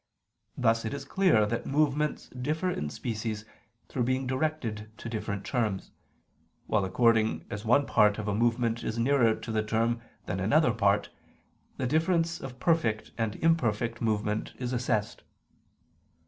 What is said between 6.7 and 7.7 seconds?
according as